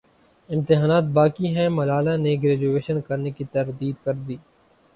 [0.49, 4.35] امتحانات باقی ہیں ملالہ نے گریجویشن کرنے کی تردید کردی